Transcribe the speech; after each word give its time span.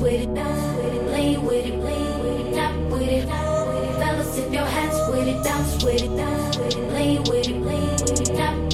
with 0.00 0.22
it, 0.22 0.34
dance 0.34 0.76
with 0.76 0.94
it, 0.94 1.12
lean 1.12 1.44
with 1.44 1.66
it, 1.66 1.84
lean 1.84 2.22
with 2.22 2.46
it, 2.46 2.54
tap 2.54 2.74
with 2.90 3.02
it, 3.02 3.26
fellas, 3.26 4.34
tip 4.34 4.52
your 4.52 4.64
hats 4.64 5.10
with 5.10 5.28
it, 5.28 5.42
dance 5.44 5.84
with 5.84 6.02
it, 6.02 6.16
dance 6.16 6.56
with 6.56 6.76
it, 6.76 6.92
lean 6.94 7.64
with 7.64 8.20
it, 8.20 8.36
tap. 8.36 8.69